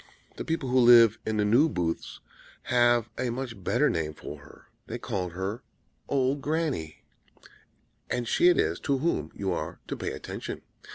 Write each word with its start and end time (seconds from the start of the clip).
The 0.37 0.43
people 0.45 0.69
who 0.69 0.79
live 0.79 1.19
in 1.27 1.37
the 1.37 1.45
New 1.45 1.69
Booths 1.69 2.21
[*] 2.41 2.63
have 2.73 3.07
a 3.19 3.29
much 3.29 3.63
better 3.63 3.87
name 3.87 4.15
for 4.15 4.39
her; 4.39 4.67
they 4.87 4.97
call 4.97 5.29
her 5.29 5.61
'old 6.09 6.41
Granny' 6.41 7.03
and 8.09 8.27
she 8.27 8.47
it 8.49 8.57
is 8.57 8.79
to 8.79 8.97
whom 8.97 9.31
you 9.35 9.51
are 9.53 9.79
to 9.89 9.95
pay 9.95 10.11
attention. 10.13 10.63